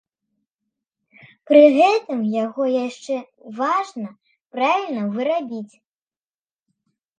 [1.49, 3.17] Пры гэтым яго яшчэ
[3.59, 4.09] важна
[4.57, 5.75] правільна вырабіць.